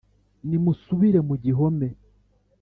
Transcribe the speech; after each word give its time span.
Nimusubire 0.47 1.19
mu 1.27 1.35
gihome 1.43 1.87